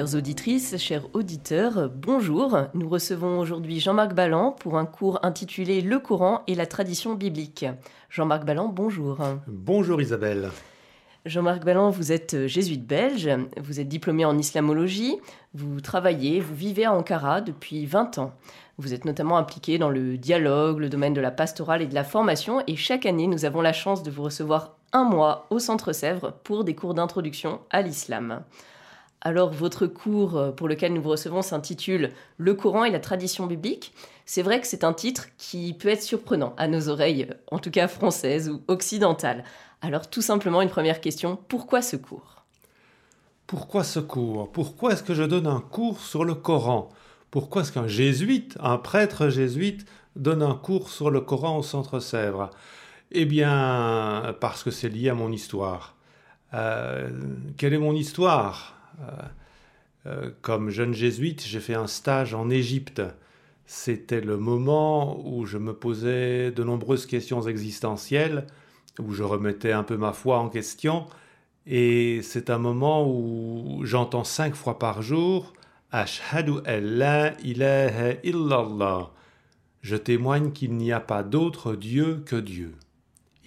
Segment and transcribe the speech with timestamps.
[0.00, 2.56] Chères auditrices, chers auditeurs, bonjour.
[2.72, 7.66] Nous recevons aujourd'hui Jean-Marc Ballan pour un cours intitulé Le Coran et la tradition biblique.
[8.08, 9.18] Jean-Marc Ballan, bonjour.
[9.46, 10.48] Bonjour Isabelle.
[11.26, 13.28] Jean-Marc Ballan, vous êtes jésuite belge,
[13.62, 15.18] vous êtes diplômé en islamologie,
[15.52, 18.32] vous travaillez, vous vivez à Ankara depuis 20 ans.
[18.78, 22.04] Vous êtes notamment impliqué dans le dialogue, le domaine de la pastorale et de la
[22.04, 25.92] formation, et chaque année, nous avons la chance de vous recevoir un mois au Centre
[25.92, 28.40] Sèvres pour des cours d'introduction à l'islam.
[29.22, 33.46] Alors, votre cours euh, pour lequel nous vous recevons s'intitule Le Coran et la tradition
[33.46, 33.92] biblique.
[34.24, 37.70] C'est vrai que c'est un titre qui peut être surprenant à nos oreilles, en tout
[37.70, 39.44] cas françaises ou occidentales.
[39.82, 42.44] Alors, tout simplement, une première question pourquoi ce cours?
[43.46, 44.50] Pourquoi ce cours?
[44.52, 46.88] Pourquoi est-ce que je donne un cours sur le Coran?
[47.30, 52.00] Pourquoi est-ce qu'un jésuite, un prêtre jésuite, donne un cours sur le Coran au Centre
[52.00, 52.50] Sèvres
[53.12, 55.94] Eh bien, parce que c'est lié à mon histoire.
[56.54, 57.10] Euh,
[57.58, 58.79] quelle est mon histoire?
[58.79, 58.79] euh, euh,
[60.42, 63.02] comme jeune jésuite, j'ai fait un stage en Égypte.
[63.66, 68.46] C'était le moment où je me posais de nombreuses questions existentielles,
[68.98, 71.06] où je remettais un peu ma foi en question.
[71.66, 75.52] Et c'est un moment où j'entends cinq fois par jour
[75.92, 79.12] Ashhadu la ilaha illallah.
[79.82, 82.74] Je témoigne qu'il n'y a pas d'autre Dieu que Dieu.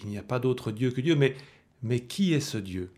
[0.02, 1.35] Il n'y a pas d'autre Dieu que Dieu, mais,
[1.81, 2.91] mais qui est ce Dieu?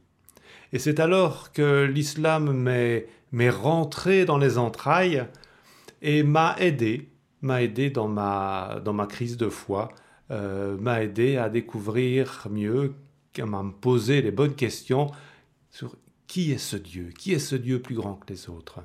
[0.76, 2.52] Et c'est alors que l'islam
[3.32, 5.26] m'est rentré dans les entrailles
[6.02, 7.08] et m'a aidé,
[7.42, 9.94] m'a aidé dans ma, crise de foi,
[10.32, 12.94] euh, m'a aidé à découvrir mieux,
[13.40, 15.12] à me poser les bonnes questions
[15.70, 15.96] sur
[16.28, 18.82] qui est ce Dieu, qui est ce Dieu plus grand que les autres.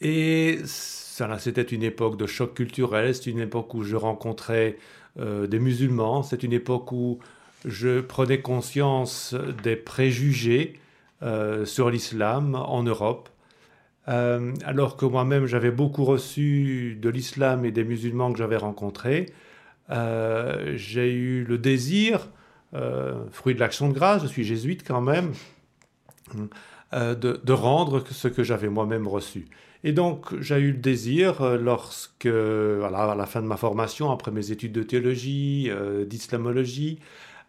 [0.00, 4.78] Et c'était une époque de choc culturel, c'est une époque où je rencontrais
[5.20, 7.20] euh, des musulmans, c'est une époque où
[7.64, 10.80] je prenais conscience des préjugés
[11.22, 13.28] euh, sur l'islam en Europe,
[14.08, 19.26] euh, alors que moi-même j'avais beaucoup reçu de l'islam et des musulmans que j'avais rencontrés.
[19.90, 22.28] Euh, j'ai eu le désir,
[23.32, 25.32] fruit de l'action de grâce, je suis jésuite quand même,
[26.92, 29.46] de, rendre ce que j'avais moi-même reçu.
[29.84, 34.52] Et donc, j'ai eu le désir, lorsque, à la fin de ma formation, après mes
[34.52, 35.70] études de théologie,
[36.06, 36.98] d'islamologie,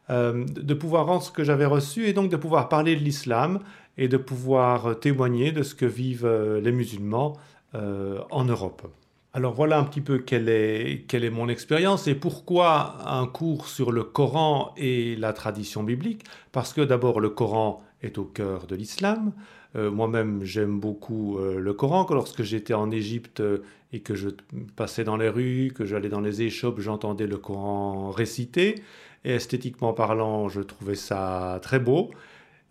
[0.10, 3.60] euh, de pouvoir rendre ce que j'avais reçu et donc de pouvoir parler de l'islam
[3.98, 7.38] et de pouvoir témoigner de ce que vivent euh, les musulmans
[7.76, 8.88] euh, en Europe.
[9.34, 13.68] Alors voilà un petit peu quelle est, quelle est mon expérience et pourquoi un cours
[13.68, 16.26] sur le Coran et la tradition biblique.
[16.52, 19.32] Parce que d'abord le Coran est au cœur de l'islam.
[19.74, 22.06] Moi-même j'aime beaucoup le Coran.
[22.10, 23.42] lorsque j'étais en Égypte
[23.94, 24.28] et que je
[24.76, 28.76] passais dans les rues, que j'allais dans les échoppes, j'entendais le Coran récité.
[29.24, 32.12] Et esthétiquement parlant, je trouvais ça très beau.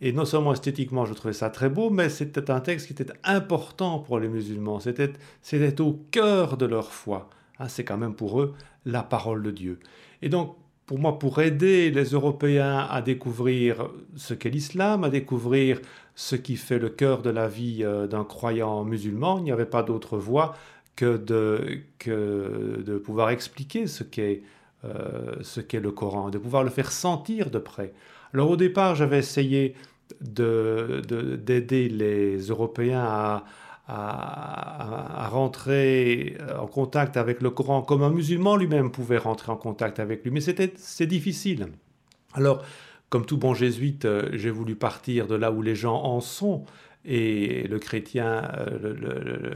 [0.00, 3.12] Et non seulement esthétiquement, je trouvais ça très beau, mais c'était un texte qui était
[3.22, 4.81] important pour les musulmans.
[4.81, 5.12] C'était,
[5.43, 7.28] c'était au cœur de leur foi.
[7.59, 8.55] Ah, c'est quand même pour eux
[8.87, 9.78] la parole de Dieu.
[10.22, 10.56] Et donc,
[10.87, 15.80] pour moi, pour aider les Européens à découvrir ce qu'est l'islam, à découvrir
[16.15, 19.66] ce qui fait le cœur de la vie euh, d'un croyant musulman, il n'y avait
[19.66, 20.57] pas d'autre voie
[20.97, 24.42] que de, que de pouvoir expliquer ce qu'est
[24.84, 27.92] euh, ce qu'est le Coran, de pouvoir le faire sentir de près.
[28.34, 29.74] Alors au départ, j'avais essayé
[30.21, 33.44] d'aider les Européens à,
[33.86, 40.00] à, rentrer en contact avec le Coran comme un musulman lui-même pouvait rentrer en contact
[40.00, 40.30] avec lui.
[40.30, 41.68] Mais c'est difficile.
[42.34, 42.62] Alors,
[43.10, 46.65] comme tout bon jésuite, euh, j'ai voulu partir de là où les gens en sont.
[47.05, 49.55] Et le chrétien, euh,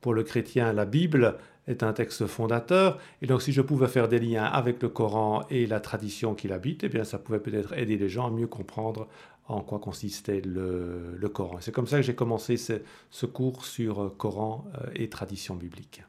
[0.00, 1.36] pour le chrétien, la Bible
[1.66, 2.98] est un texte fondateur.
[3.22, 6.52] Et donc, si je pouvais faire des liens avec le Coran et la tradition qu'il
[6.52, 9.08] habite, eh bien, ça pouvait peut-être aider les gens à mieux comprendre
[9.48, 11.58] en quoi consistait le, Coran.
[11.60, 14.64] C'est comme ça que j'ai commencé ce, cours sur Coran
[14.94, 16.02] et tradition biblique.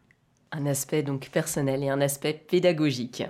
[0.52, 3.24] Un aspect donc personnel et un aspect pédagogique.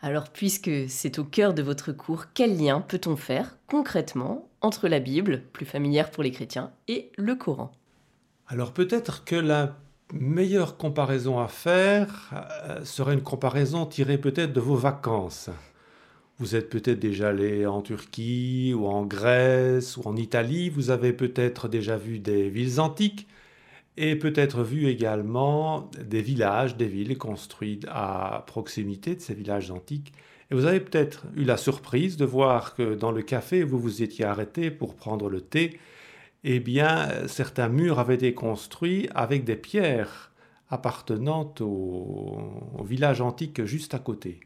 [0.00, 5.00] Alors puisque c'est au cœur de votre cours, quel lien peut-on faire concrètement entre la
[5.00, 7.72] Bible, plus familière pour les chrétiens, et le Coran
[8.46, 9.76] Alors peut-être que la
[10.12, 12.30] meilleure comparaison à faire
[12.64, 15.50] euh, serait une comparaison tirée peut-être de vos vacances.
[16.38, 21.12] Vous êtes peut-être déjà allé en Turquie ou en Grèce ou en Italie, vous avez
[21.12, 23.26] peut-être déjà vu des villes antiques
[23.96, 30.12] et peut-être vu également des villages, des villes construites à proximité de ces villages antiques.
[30.50, 34.02] Et vous avez peut-être eu la surprise de voir que dans le café vous vous
[34.02, 35.78] étiez arrêté pour prendre le thé,
[36.44, 40.32] eh bien, certains murs avaient été construits avec des pierres
[40.70, 44.40] appartenant au, village antique juste à côté.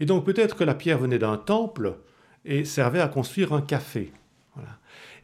[0.00, 1.98] Et donc peut-être que la pierre venait d'un temple
[2.44, 4.12] et servait à construire un café.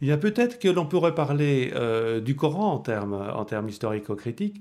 [0.00, 3.69] Il y a peut-être que l'on pourrait parler euh, du Coran en termes, en termes
[3.69, 4.61] historico-critiques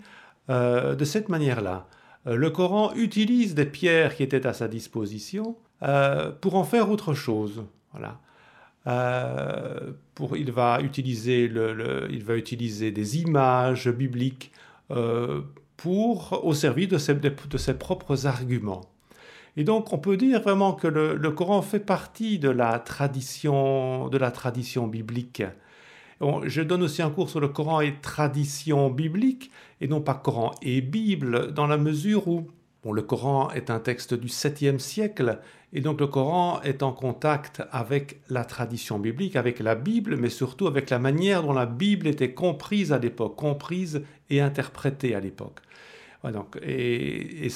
[0.49, 1.87] euh, de cette manière-là.
[2.27, 5.55] Euh, le Coran utilise des pierres qui étaient à sa disposition
[6.41, 7.63] pour en faire autre chose.
[8.87, 9.93] Euh,
[10.35, 11.47] il, va utiliser
[12.91, 14.51] des images bibliques
[14.91, 15.41] euh,
[15.77, 18.81] pour, au service de ses, de ses, propres arguments.
[19.57, 24.07] Et donc on peut dire vraiment que le, le, Coran fait partie de la tradition,
[24.07, 25.43] de la tradition biblique.
[26.45, 30.51] Je donne aussi un cours sur le Coran et tradition biblique, et non pas Coran
[30.61, 32.47] et Bible, dans la mesure où
[32.85, 35.39] le Coran est un texte du 7e siècle,
[35.73, 40.29] et donc le Coran est en contact avec la tradition biblique, avec la Bible, mais
[40.29, 45.19] surtout avec la manière dont la Bible était comprise à l'époque, comprise et interprétée à
[45.19, 45.59] l'époque.
[46.23, 47.47] donc, et,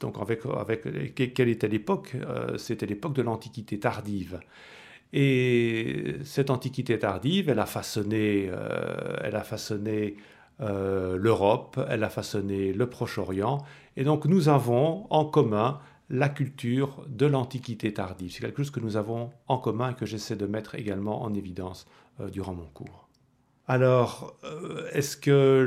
[0.00, 2.16] donc avec, avec, quelle était l'époque?
[2.16, 4.40] Euh, C'était l'époque de l'Antiquité tardive.
[5.16, 10.16] Et cette Antiquité tardive, elle a façonné, euh, elle a façonné
[10.60, 13.58] euh, l'Europe, elle a façonné le Proche-Orient.
[13.96, 15.78] Et donc nous avons en commun
[16.10, 18.32] la culture de l'Antiquité tardive.
[18.32, 21.32] C'est quelque chose que nous avons en commun et que j'essaie de mettre également en
[21.32, 21.86] évidence
[22.18, 23.08] euh, durant mon cours.
[23.66, 24.36] Alors,
[24.92, 25.64] est-ce que,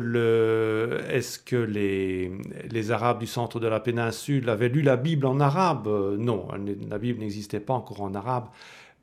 [1.66, 5.88] les, Arabes du centre de la péninsule avaient lu la Bible en arabe?
[6.20, 6.48] Non,
[6.88, 8.50] la Bible n'existait pas encore en arabe.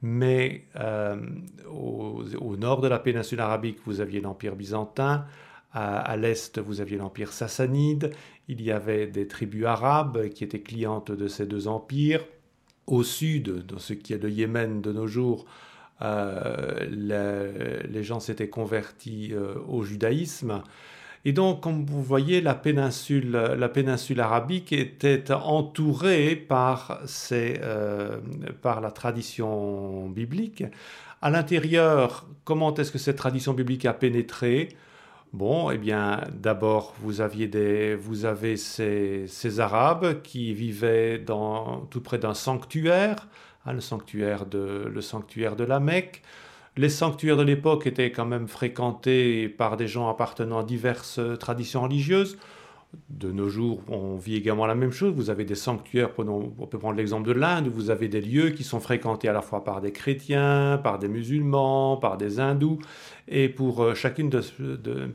[0.07, 1.17] Mais euh,
[1.73, 5.25] au, nord de la péninsule arabique, vous aviez l'Empire byzantin,
[5.73, 8.13] à, l'est, vous aviez l'empire sassanide,
[8.47, 12.23] il y avait des tribus arabes qui étaient clientes de ces deux empires.
[12.87, 15.47] Au sud, dans ce qui est le Yémen de nos jours,
[16.03, 16.85] euh,
[17.89, 20.63] les, gens s'étaient convertis euh, au judaïsme.
[21.27, 23.35] Et donc, comme vous voyez, la péninsule,
[24.19, 26.47] arabique était entourée
[27.33, 28.21] euh,
[28.61, 30.65] par la tradition biblique.
[31.23, 34.69] À l'intérieur, comment est-ce que cette tradition biblique a pénétré?
[35.33, 41.25] Bon, eh bien, d'abord, vous, avez ces, Arabes qui vivaient
[41.91, 43.29] tout près d'un sanctuaire,
[43.65, 46.23] hein, le sanctuaire de la Mecque.
[46.77, 51.83] Les sanctuaires de l'époque étaient quand même fréquentés par des gens appartenant à diverses traditions
[51.83, 52.37] religieuses.
[53.09, 55.13] De nos jours, on vit également la même chose.
[55.15, 58.65] Vous avez des sanctuaires, on peut prendre l'exemple de l'Inde, vous avez des lieux qui
[58.65, 62.79] sont fréquentés à la fois par des chrétiens, par des musulmans, par des hindous.
[63.27, 63.95] Et pour euh,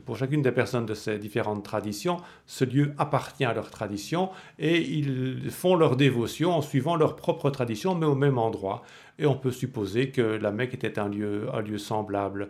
[0.04, 4.80] pour chacune des personnes de ces différentes traditions, ce lieu appartient à leur tradition et
[4.80, 8.82] ils font leur dévotion en suivant leur propre tradition, mais au même endroit.
[9.18, 12.48] Et on peut supposer que la Mecque était un lieu, un lieu semblable.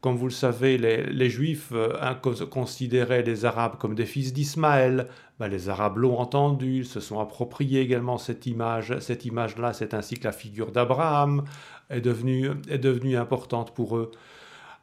[0.00, 2.14] Comme vous le savez, les, Juifs euh,
[2.50, 5.08] considéraient les Arabes comme des fils d'Ismaël.
[5.40, 8.96] Ben, les Arabes l'ont entendu, se sont appropriés également cette image.
[9.00, 11.42] Cette image-là, c'est ainsi que la figure d'Abraham
[11.90, 14.12] est devenue, importante pour eux.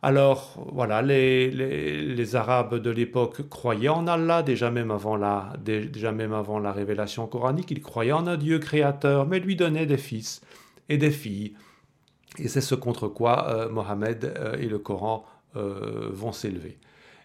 [0.01, 7.71] Alors voilà, les, Arabes de l'époque croyaient en Allah, déjà même avant la révélation coranique,
[7.71, 10.41] ils croyaient en un Dieu créateur, mais lui donnaient des fils
[10.89, 11.53] et des filles.
[12.39, 15.25] Et c'est ce contre quoi euh, Mohammed euh, et le Coran
[15.55, 16.77] euh, vont s'élever.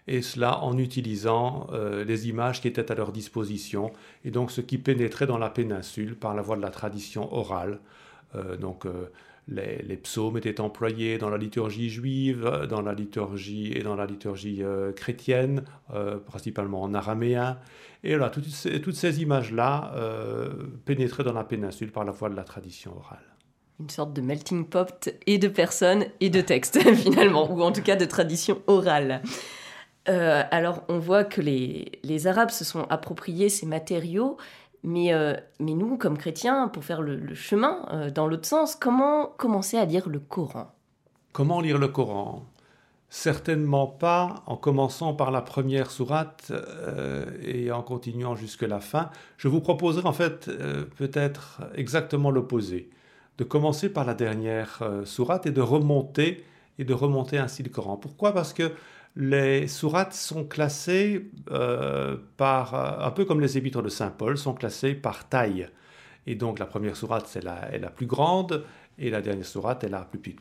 [0.07, 1.67] Et cela en utilisant
[2.07, 3.93] les images qui étaient à leur disposition,
[4.25, 7.79] et donc ce qui pénétrait dans la péninsule par la voie de la tradition orale.
[8.59, 8.87] donc
[9.47, 14.63] les, psaumes étaient employés dans la liturgie juive, dans la liturgie et dans la liturgie
[14.95, 15.63] chrétienne,
[16.25, 17.59] principalement en araméen.
[18.03, 19.93] Et voilà, toutes toutes ces images-là
[20.83, 23.31] pénétraient dans la péninsule par la voie de la tradition orale
[23.81, 27.81] une sorte de melting pot et de personnes et de textes finalement, ou en tout
[27.81, 29.21] cas de tradition orale.
[30.09, 34.37] Euh, alors on voit que les, les, Arabes se sont appropriés ces matériaux,
[34.83, 39.27] mais, euh, mais nous, comme chrétiens, pour faire le, chemin euh, dans l'autre sens, comment
[39.37, 40.73] commencer à lire le Coran?
[41.33, 42.45] Comment lire le Coran?
[43.09, 46.53] Certainement pas en commençant par la première sourate
[47.43, 49.09] et en continuant jusque la fin.
[49.35, 50.49] Je vous proposerai en fait
[50.95, 52.89] peut-être exactement l'opposé,
[53.37, 56.43] de commencer par la dernière euh, sourate et de remonter
[56.79, 57.97] et de remonter ainsi le Coran.
[57.97, 58.33] Pourquoi?
[58.33, 58.71] Parce que
[59.15, 61.29] les sourates sont classées
[62.37, 65.67] par, un peu comme les épîtres de Saint Paul, sont classées par taille.
[66.27, 68.63] Et donc la première sourate c'est la, est la plus grande
[68.97, 70.39] et la dernière sourate est la plus petite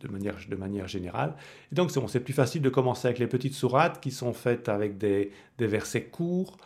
[0.00, 1.34] de manière, de manière générale.
[1.70, 4.98] Et donc, c'est plus facile de commencer avec les petites sourates qui sont faites avec
[4.98, 6.56] des, des versets courts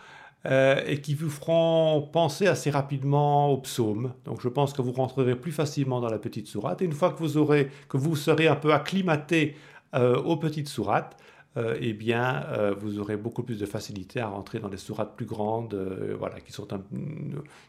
[0.46, 4.12] euh, et qui vous feront penser assez rapidement au psaume.
[4.24, 6.82] Donc, je pense que vous rentrerez plus facilement dans la petite sourate.
[6.82, 9.56] Et une fois que vous, aurez, que vous serez un peu acclimaté
[9.94, 11.16] euh, aux petites sourates,
[11.56, 12.46] euh, eh bien,
[12.80, 15.74] vous aurez beaucoup plus de facilité à rentrer dans les sourates plus grandes,
[16.18, 16.82] voilà, qui sont, un,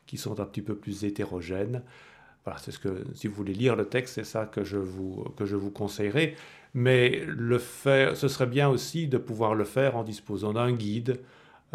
[0.08, 1.84] qui sont un petit peu plus hétérogènes.
[2.44, 5.26] Voilà, c'est ce que, si vous voulez lire le texte, c'est ça que je vous,
[5.36, 6.36] que je vous conseillerais.
[6.76, 11.22] Mais le faire, ce serait bien aussi de pouvoir le faire en disposant d'un guide.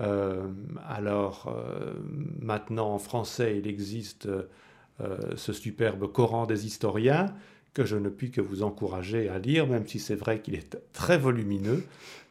[0.01, 0.49] Euh,
[0.89, 1.93] alors, euh,
[2.41, 7.35] maintenant en français, il existe euh, ce superbe Coran des historiens
[7.75, 10.77] que je ne puis que vous encourager à lire, même si c'est vrai qu'il est
[10.93, 11.85] très volumineux.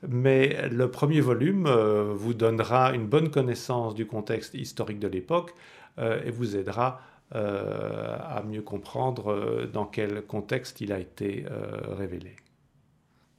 [0.07, 5.53] Mais le premier volume vous donnera une bonne connaissance du contexte historique de l'époque
[5.97, 6.99] et vous aidera
[7.31, 11.45] à mieux comprendre dans quel contexte il a été
[11.97, 12.35] révélé.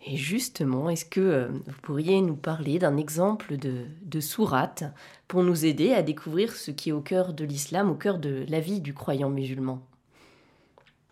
[0.06, 4.84] Et justement, est-ce que vous pourriez nous parler d'un exemple de, sourate
[5.28, 8.44] pour nous aider à découvrir ce qui est au cœur de l'islam, au cœur de
[8.48, 9.86] la vie du croyant musulman?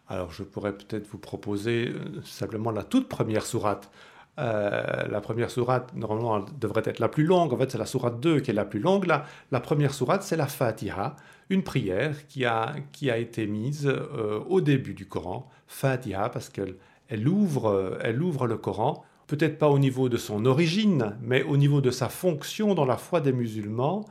[0.09, 1.93] Alors je pourrais peut-être vous proposer
[2.25, 3.91] simplement la toute première sourate.
[4.39, 7.53] la première sourate, normalement, devrait être la plus longue.
[7.53, 9.05] En fait, c'est la sourate 2 qui est la plus longue.
[9.05, 11.15] La, la première sourate, c'est la Fatiha,
[11.51, 16.49] une prière qui a, qui a été mise euh, au début du Coran, Fatiha, parce
[16.49, 16.77] qu'elle
[17.09, 21.57] elle ouvre, elle ouvre le Coran, peut-être pas au niveau de son origine, mais au
[21.57, 24.05] niveau de sa fonction dans la foi des musulmans,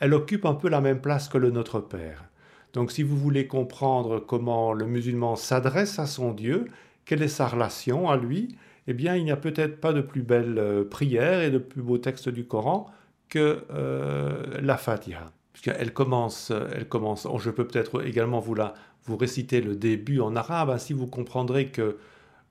[0.00, 2.24] elle occupe un peu la même place que le Notre Père.
[2.72, 6.66] Donc si vous voulez comprendre comment le musulman s'adresse à son Dieu,
[7.04, 8.56] quelle est sa relation à lui,
[8.88, 11.82] eh bien il n'y a peut-être pas de plus belle euh, prière et de plus
[11.82, 12.86] beau texte du Coran
[13.28, 17.28] que euh, la Fatiha puisqu'elle commence, elle commence.
[17.38, 21.68] je peux peut-être également vous, la, vous réciter le début en arabe, ainsi vous comprendrez
[21.68, 21.96] que,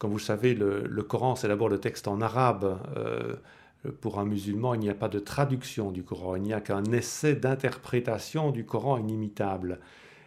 [0.04, 2.78] comme vous savez, le, Coran, c'est d'abord le texte en arabe.
[2.98, 3.38] Euh,
[4.02, 6.84] pour un musulman, il n'y a pas de traduction du Coran, il n'y a qu'un
[6.92, 9.80] essai d'interprétation du Coran inimitable.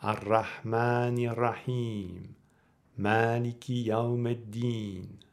[0.02, 2.35] Ar-Rahman Rahim,
[2.99, 5.25] Maliki Yawmeddin.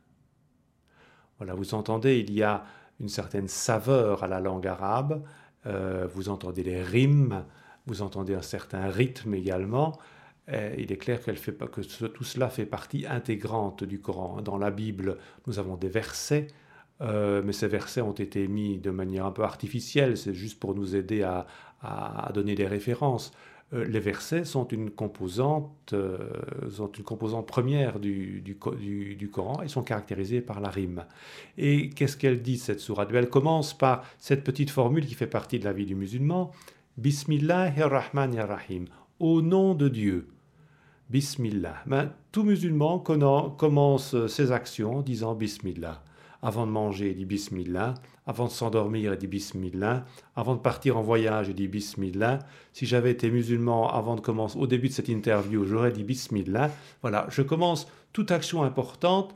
[1.43, 2.63] Voilà, vous entendez, il y a
[3.01, 5.21] une certaine saveur à la langue arabe,
[5.65, 7.43] euh, vous entendez les rimes,
[7.85, 9.99] vous entendez un certain rythme également.
[10.47, 14.41] il est clair fait, que tout cela fait partie intégrante du Coran.
[14.41, 16.47] Dans la Bible, nous avons des versets,
[17.01, 20.75] euh, mais ces versets ont été mis de manière un peu artificielle, c'est juste pour
[20.75, 23.33] nous aider à donner des références.
[23.73, 26.17] Euh, les versets sont une composante, euh,
[26.69, 28.57] sont une composante première du,
[29.31, 31.05] Coran et sont caractérisés par la rime.
[31.57, 33.09] Et qu'est-ce qu'elle dit, cette sourate?
[33.13, 36.51] Elle commence par cette petite formule qui fait partie de la vie du musulman
[36.97, 38.85] Bismillahirrahmanirrahim,
[39.19, 40.27] au nom de Dieu.
[41.09, 41.83] Bismillah.
[41.87, 46.03] Ben, tout musulman commence ses actions en disant Bismillah.
[46.45, 47.93] Avant de manger, il dit Bismillah.
[48.27, 50.05] Avant de s'endormir, il dit Bismillah.
[50.35, 52.39] Avant de partir en voyage, il dit Bismillah.
[52.73, 56.69] Si j'avais été musulman avant de commencer, au début de cette interview, j'aurais dit Bismillah.
[57.01, 59.33] Voilà, je commence toute action importante,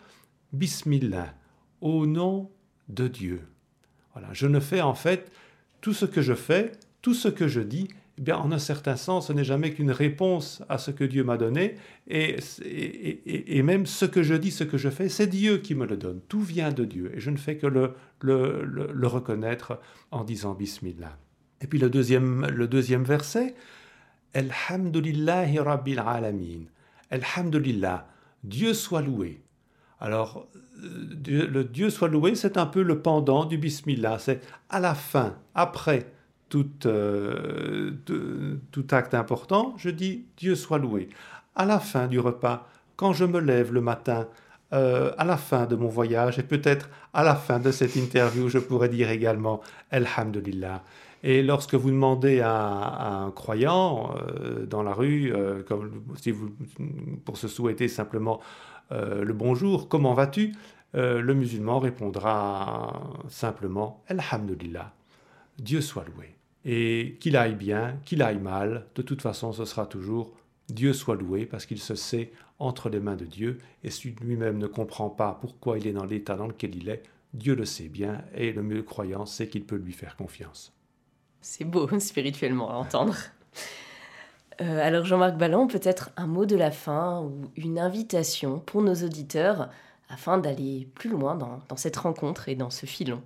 [0.51, 1.33] Bismillah,
[1.79, 2.51] au nom
[2.89, 3.47] de Dieu.
[4.11, 5.31] Voilà, je ne fais en fait
[5.79, 7.87] tout ce que je fais, tout ce que je dis,
[8.25, 11.37] eh en un certain sens, ce n'est jamais qu'une réponse à ce que Dieu m'a
[11.37, 11.75] donné,
[12.07, 15.85] et, et, même ce que je dis, ce que je fais, c'est Dieu qui me
[15.85, 16.21] le donne.
[16.27, 20.55] Tout vient de Dieu, et je ne fais que le, le, le, reconnaître en disant
[20.55, 21.17] Bismillah.
[21.61, 23.53] Et puis le deuxième, le deuxième verset,
[24.33, 26.65] Alhamdulillahi Rabbil Alamin.
[27.11, 28.07] Alhamdulillah,
[28.43, 29.41] Dieu soit loué.
[29.99, 30.47] Alors,
[30.79, 35.37] le Dieu soit loué, c'est un peu le pendant du Bismillah, c'est à la fin,
[35.55, 36.11] après
[36.55, 37.91] euh,
[38.71, 41.09] tout, acte important, je dis Dieu soit loué.
[41.55, 44.27] À la fin du repas, quand je me lève le matin,
[44.73, 48.49] euh, à la fin de mon voyage et peut-être à la fin de cette interview,
[48.49, 49.61] je pourrais dire également
[49.91, 50.83] Alhamdulillah.
[51.23, 55.33] Et lorsque vous demandez à, un croyant euh, dans la rue,
[55.67, 56.51] comme si vous,
[57.25, 58.39] pour se souhaiter simplement
[58.91, 60.53] le bonjour, comment vas-tu
[60.93, 62.93] le musulman répondra
[63.27, 64.93] simplement Alhamdulillah,
[65.59, 66.36] Dieu soit loué.
[66.65, 70.33] Et qu'il aille bien, qu'il aille mal, de toute façon ce sera toujours
[70.69, 74.57] Dieu soit loué parce qu'il se sait entre les mains de Dieu et si lui-même
[74.57, 77.87] ne comprend pas pourquoi il est dans l'état dans lequel il est, Dieu le sait
[77.87, 80.73] bien et le mieux croyant sait qu'il peut lui faire confiance.
[81.41, 83.15] C'est beau spirituellement à entendre.
[84.59, 88.95] Euh, alors Jean-Marc Ballon, peut-être un mot de la fin ou une invitation pour nos
[88.95, 89.69] auditeurs
[90.09, 93.21] afin d'aller plus loin dans, cette rencontre et dans ce filon.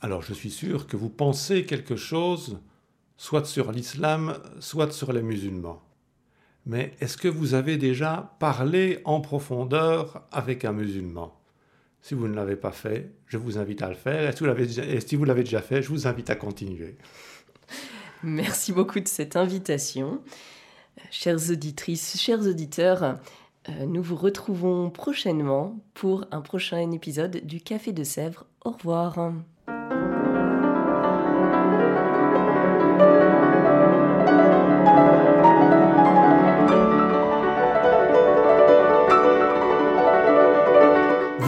[0.00, 2.60] Alors je suis sûr que vous pensez quelque chose,
[3.16, 5.82] soit sur l'islam, soit sur les musulmans.
[6.66, 11.38] Mais est-ce que vous avez déjà parlé en profondeur avec un musulman?
[12.02, 14.28] Si vous ne l'avez pas fait, je vous invite à le faire.
[14.28, 16.96] Et si vous l'avez déjà fait, je vous invite à continuer.
[18.22, 20.20] Merci beaucoup de cette invitation.
[21.10, 23.18] Chères auditrices, chers auditeurs,
[23.68, 28.46] euh, nous vous retrouvons prochainement pour un prochain épisode du Café de Sèvres.
[28.64, 29.32] Au revoir.